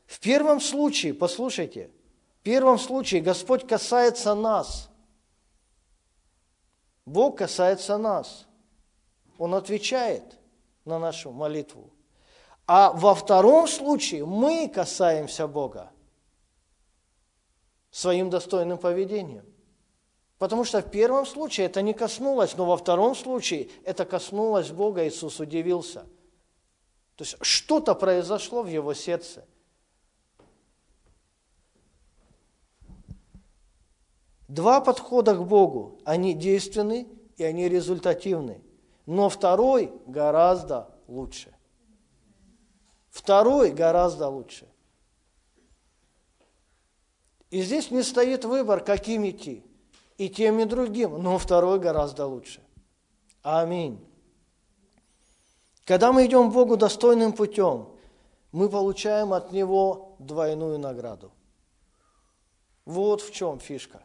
[0.05, 1.89] В первом случае, послушайте,
[2.39, 4.89] в первом случае Господь касается нас.
[7.05, 8.47] Бог касается нас.
[9.37, 10.40] Он отвечает
[10.91, 11.89] на нашу молитву.
[12.67, 15.91] А во втором случае мы касаемся Бога
[17.89, 19.45] своим достойным поведением.
[20.37, 25.07] Потому что в первом случае это не коснулось, но во втором случае это коснулось Бога,
[25.07, 26.01] Иисус удивился.
[27.15, 29.45] То есть что-то произошло в его сердце.
[34.47, 38.61] Два подхода к Богу, они действенны и они результативны.
[39.05, 41.53] Но второй гораздо лучше.
[43.09, 44.67] Второй гораздо лучше.
[47.49, 49.65] И здесь не стоит выбор, каким идти.
[50.17, 51.21] И тем, и другим.
[51.21, 52.61] Но второй гораздо лучше.
[53.41, 53.99] Аминь.
[55.83, 57.89] Когда мы идем Богу достойным путем,
[58.51, 61.31] мы получаем от Него двойную награду.
[62.85, 64.03] Вот в чем фишка.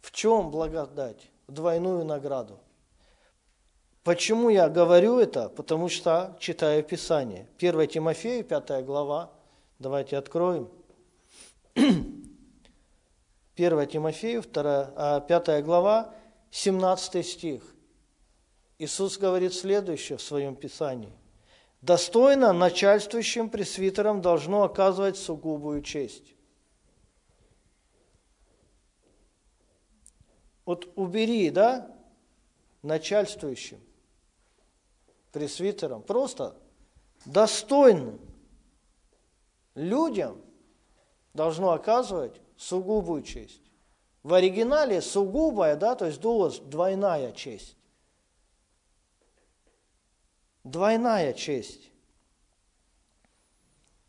[0.00, 1.30] В чем благодать?
[1.48, 2.60] Двойную награду–
[4.10, 5.48] Почему я говорю это?
[5.48, 7.46] Потому что читаю Писание.
[7.60, 9.30] 1 Тимофею, 5 глава.
[9.78, 10.68] Давайте откроем.
[11.76, 12.26] 1
[13.86, 16.12] Тимофею, 2, 5 глава,
[16.50, 17.62] 17 стих.
[18.80, 21.16] Иисус говорит следующее в своем Писании.
[21.80, 26.34] «Достойно начальствующим пресвитерам должно оказывать сугубую честь».
[30.64, 31.96] Вот убери, да,
[32.82, 33.78] начальствующим
[35.32, 36.56] пресвитерам, просто
[37.24, 38.20] достойным
[39.74, 40.40] людям
[41.34, 43.62] должно оказывать сугубую честь.
[44.22, 47.76] В оригинале сугубая, да, то есть дуос, двойная честь.
[50.62, 51.90] Двойная честь.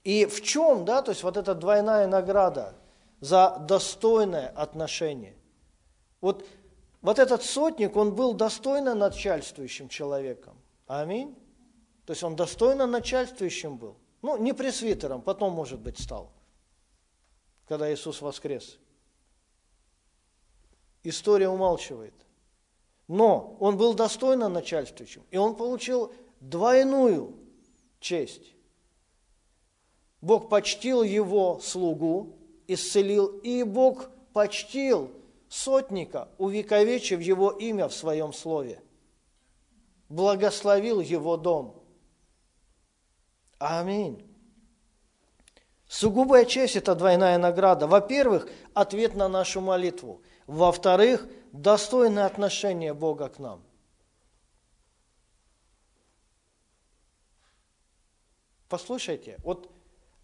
[0.03, 2.75] И в чем, да, то есть вот эта двойная награда
[3.21, 5.37] за достойное отношение.
[6.19, 6.45] Вот,
[7.01, 10.57] вот этот сотник, он был достойно начальствующим человеком.
[10.91, 11.33] Аминь.
[12.05, 13.95] То есть он достойно начальствующим был.
[14.21, 16.33] Ну, не пресвитером, потом, может быть, стал,
[17.65, 18.77] когда Иисус воскрес.
[21.03, 22.13] История умалчивает.
[23.07, 27.37] Но он был достойно начальствующим, и он получил двойную
[28.01, 28.53] честь.
[30.19, 32.35] Бог почтил его слугу,
[32.67, 35.09] исцелил, и Бог почтил
[35.47, 38.81] сотника, увековечив его имя в своем слове–
[40.11, 41.81] благословил его дом.
[43.57, 44.27] Аминь.
[45.87, 47.87] Сугубая честь– это двойная награда.
[47.87, 50.21] Во-первых, ответ на нашу молитву.
[50.47, 53.61] Во-вторых, достойное отношение Бога к нам.
[58.67, 59.69] Послушайте, вот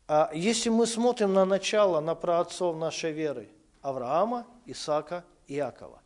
[0.08, 3.50] а, если мы смотрим на начало, на праотцов нашей веры,
[3.82, 6.02] Авраама, Исаака, Иакова,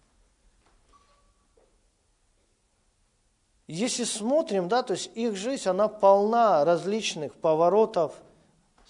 [3.74, 8.14] если смотрим, да, то есть их жизнь, она полна различных поворотов,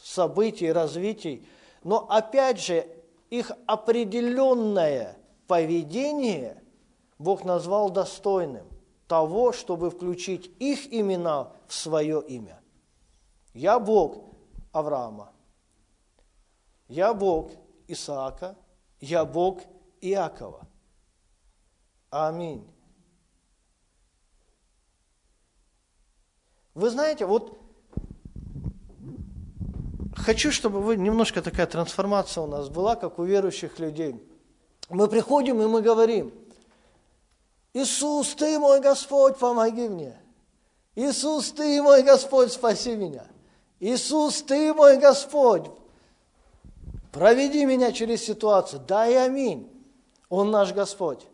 [0.02, 1.48] событий, развитий,
[1.84, 2.88] но опять же,
[3.30, 6.64] их определенное поведение
[7.20, 8.66] Бог назвал достойным
[9.08, 12.60] того, чтобы включить их имена в свое имя.
[13.54, 14.24] Я Бог
[14.72, 15.32] Авраама,
[16.88, 17.52] я Бог
[17.88, 18.56] Исаака,
[19.00, 19.62] я Бог
[20.02, 20.68] Иакова.
[22.10, 22.68] Аминь.
[26.74, 27.60] Вы знаете, вот
[30.16, 34.16] хочу, чтобы вы немножко такая трансформация у нас была, как у верующих людей.
[34.90, 36.34] Мы приходим и мы говорим,
[37.74, 40.18] Иисус, Ты мой Господь, помоги мне.
[40.96, 43.26] Иисус, Ты мой Господь, спаси меня.
[43.80, 45.72] Иисус, Ты мой Господь,
[47.12, 48.82] проведи меня через ситуацию.
[48.86, 49.70] Да и аминь.
[50.30, 51.26] Он наш Господь.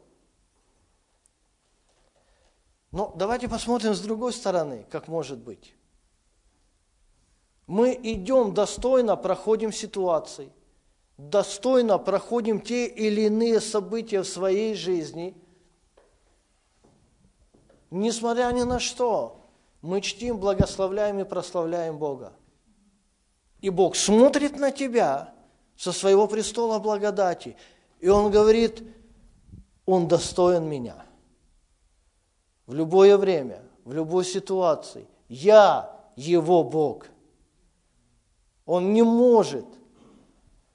[2.91, 5.75] Но давайте посмотрим с другой стороны, как может быть.
[7.67, 10.51] Мы идем достойно, проходим ситуации,
[11.17, 15.35] достойно проходим те или иные события в своей жизни.
[17.91, 19.41] Несмотря ни на что,
[19.81, 22.33] мы чтим, благословляем и прославляем Бога.
[23.59, 25.33] И Бог смотрит на тебя
[25.75, 27.57] со своего престола благодати,
[27.99, 28.83] и Он говорит,
[29.85, 31.06] Он достоин меня.
[32.67, 35.07] В любое время, в любой ситуации.
[35.27, 37.07] Я Его Бог–
[38.67, 39.65] он не может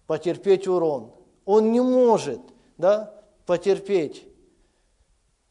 [0.07, 1.13] потерпеть урон.
[1.45, 2.41] Он не может
[2.79, 4.25] да, потерпеть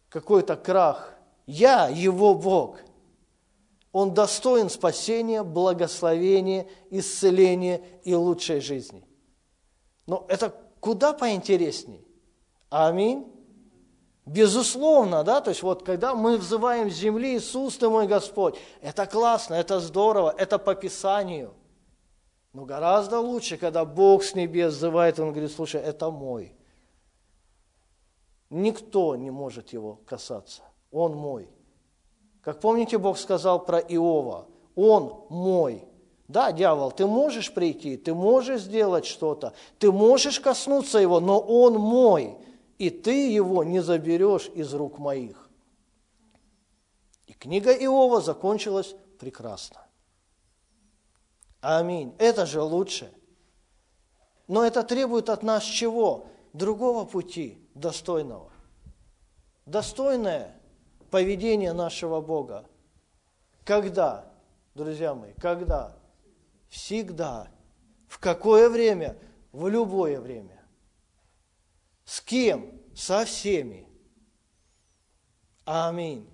[0.10, 1.14] какой-то крах.
[1.46, 2.80] Я его Бог.
[3.92, 9.06] Он достоин спасения, благословения, исцеления и лучшей жизни.
[10.08, 12.04] Но это куда поинтересней.
[12.70, 13.31] Аминь.
[14.26, 19.05] Безусловно, да, то есть вот когда мы взываем с земли, Иисус ты мой Господь, это
[19.07, 21.53] классно, это здорово, это по Писанию–
[22.53, 26.53] но гораздо лучше, когда Бог с небес зывает, Он говорит, слушай, это мой.
[28.49, 30.61] Никто не может его касаться.
[30.91, 31.49] Он мой.
[32.41, 35.86] Как помните, Бог сказал про Иова, он мой.
[36.28, 41.76] Да, дьявол, ты можешь прийти, ты можешь сделать что-то, ты можешь коснуться его, но он
[41.76, 42.38] мой,
[42.82, 45.52] и ты его не заберешь из рук моих.
[47.28, 49.86] И книга Иова закончилась прекрасно.
[51.60, 52.16] Аминь.
[52.18, 53.14] Это же лучше.
[54.48, 56.26] Но это требует от нас чего?
[56.54, 58.52] Другого пути, достойного.
[59.68, 60.60] Достойное
[61.12, 62.66] поведение нашего Бога.
[63.64, 64.34] Когда,
[64.74, 65.96] друзья мои, когда?
[66.68, 67.48] Всегда.
[68.08, 69.20] В какое время?
[69.52, 70.61] В любое время.
[72.12, 72.72] С кем?
[72.93, 73.88] Со всеми.
[75.64, 76.30] Аминь.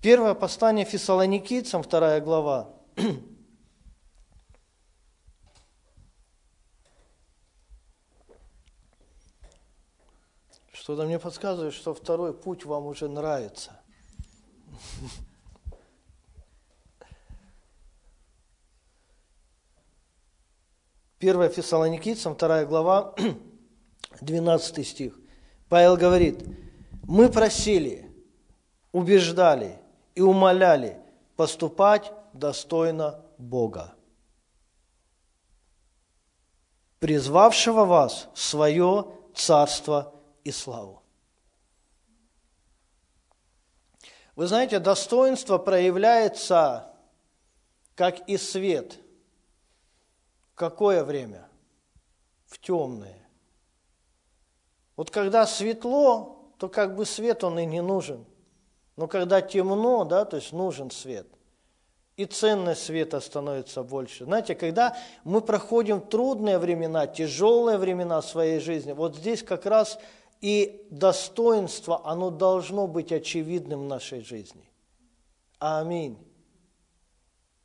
[0.00, 2.76] Первое послание Фессалоникийцам, вторая глава,
[10.72, 13.80] Что-то мне подсказывает, что второй путь вам уже нравится.
[21.18, 23.16] Первая Фессалоникийцам, вторая глава,
[24.20, 25.18] 12 стих.
[25.68, 26.44] Павел говорит,
[27.02, 28.10] мы просили,
[28.92, 29.78] убеждали
[30.14, 30.98] и умоляли
[31.36, 33.94] поступать достойно Бога,
[36.98, 40.14] призвавшего вас в свое царство
[40.44, 41.02] и славу.
[44.34, 46.94] Вы знаете, достоинство проявляется
[47.94, 49.00] как и свет.
[50.52, 51.48] В какое время?
[52.46, 53.27] В темное.
[54.98, 58.24] Вот когда светло, то как бы свет он и не нужен.
[58.96, 61.28] Но когда темно, да, то есть нужен свет.
[62.16, 64.24] И ценность света становится больше.
[64.24, 70.00] Знаете, когда мы проходим трудные времена, тяжелые времена своей жизни, вот здесь как раз
[70.40, 74.68] и достоинство, оно должно быть очевидным в нашей жизни.
[75.60, 76.18] Аминь.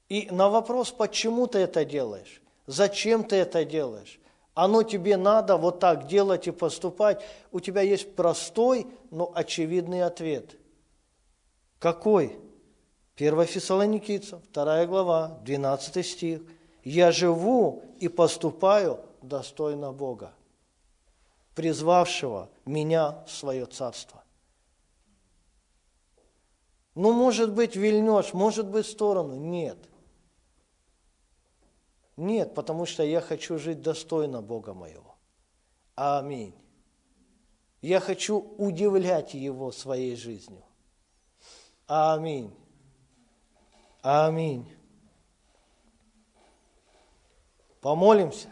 [0.08, 4.20] И на вопрос, почему ты это делаешь, зачем ты это делаешь,
[4.54, 10.56] оно тебе надо вот так делать и поступать, у тебя есть простой, но очевидный ответ.
[11.80, 12.38] Какой?
[13.16, 16.42] 1 Фессалоникийцам, 2 глава, 12 стих.
[16.84, 20.34] «Я живу и поступаю достойно Бога»
[21.56, 24.24] призвавшего меня в свое царство.
[26.96, 29.36] Ну, может быть, вильнешь, может быть, в сторону.
[29.36, 29.78] Нет.
[32.16, 35.16] Нет, потому что я хочу жить достойно Бога моего.
[35.96, 36.54] Аминь.
[37.82, 40.64] Я хочу удивлять Его своей жизнью.
[41.88, 42.54] Аминь.
[44.02, 44.72] Аминь.
[47.82, 48.50] Помолимся?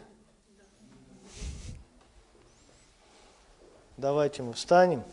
[3.96, 5.04] Давайте мы встанем.